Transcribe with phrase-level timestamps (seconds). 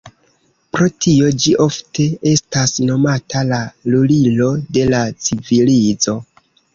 [0.75, 3.59] Pro tio ĝi ofte estas nomata la
[3.97, 6.15] "lulilo de la civilizo".